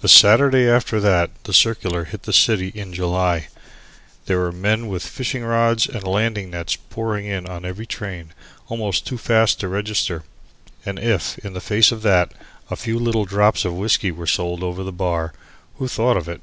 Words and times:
The 0.00 0.08
Saturday 0.08 0.68
after 0.68 0.98
that 0.98 1.30
circular 1.48 2.06
hit 2.06 2.24
the 2.24 2.32
city 2.32 2.72
in 2.74 2.92
July, 2.92 3.46
there 4.26 4.40
were 4.40 4.50
men 4.50 4.88
with 4.88 5.06
fishing 5.06 5.44
rods 5.44 5.86
and 5.86 6.02
landing 6.02 6.50
nets 6.50 6.74
pouring 6.74 7.26
in 7.26 7.46
on 7.46 7.64
every 7.64 7.86
train, 7.86 8.34
almost 8.66 9.06
too 9.06 9.16
fast 9.16 9.60
to 9.60 9.68
register. 9.68 10.24
And 10.84 10.98
if, 10.98 11.38
in 11.38 11.52
the 11.52 11.60
face 11.60 11.92
of 11.92 12.02
that, 12.02 12.34
a 12.68 12.74
few 12.74 12.98
little 12.98 13.26
drops 13.26 13.64
of 13.64 13.74
whiskey 13.74 14.10
were 14.10 14.26
sold 14.26 14.64
over 14.64 14.82
the 14.82 14.90
bar, 14.90 15.32
who 15.78 15.86
thought 15.86 16.16
of 16.16 16.28
it? 16.28 16.40